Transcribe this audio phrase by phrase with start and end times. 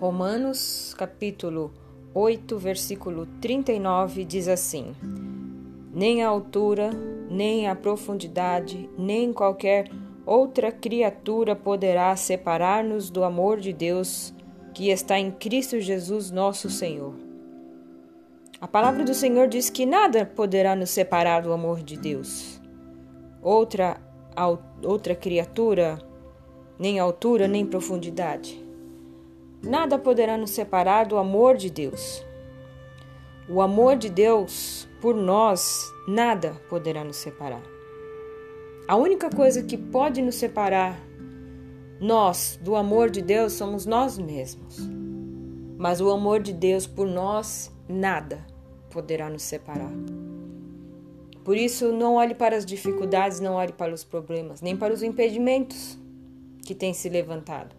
[0.00, 1.72] Romanos, capítulo
[2.14, 4.94] 8, versículo 39 diz assim:
[5.92, 6.90] Nem a altura,
[7.28, 9.90] nem a profundidade, nem qualquer
[10.24, 14.32] outra criatura poderá separar-nos do amor de Deus
[14.72, 17.14] que está em Cristo Jesus, nosso Senhor.
[18.60, 22.60] A palavra do Senhor diz que nada poderá nos separar do amor de Deus.
[23.42, 24.00] Outra
[24.84, 25.98] outra criatura,
[26.78, 28.67] nem altura, nem profundidade.
[29.62, 32.24] Nada poderá nos separar do amor de Deus.
[33.48, 37.62] O amor de Deus por nós, nada poderá nos separar.
[38.86, 40.98] A única coisa que pode nos separar,
[42.00, 44.78] nós, do amor de Deus, somos nós mesmos.
[45.76, 48.46] Mas o amor de Deus por nós, nada
[48.90, 49.92] poderá nos separar.
[51.44, 55.02] Por isso, não olhe para as dificuldades, não olhe para os problemas, nem para os
[55.02, 55.98] impedimentos
[56.64, 57.74] que têm se levantado.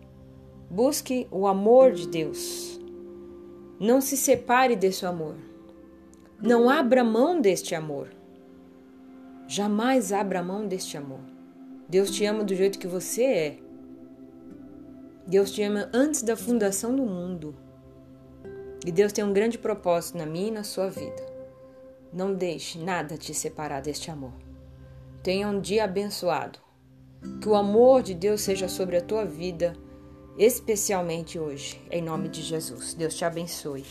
[0.70, 2.80] Busque o amor de Deus.
[3.80, 5.36] Não se separe desse amor.
[6.39, 8.09] Não abra mão deste amor.
[9.47, 11.22] Jamais abra mão deste amor.
[11.88, 13.58] Deus te ama do jeito que você é.
[15.25, 17.56] Deus te ama antes da fundação do mundo.
[18.86, 21.25] E Deus tem um grande propósito na minha e na sua vida.
[22.14, 24.34] Não deixe nada te separar deste amor.
[25.23, 26.59] Tenha um dia abençoado.
[27.42, 29.73] Que o amor de Deus seja sobre a tua vida
[30.38, 32.94] especialmente hoje, em nome de Jesus.
[32.94, 33.83] Deus te abençoe.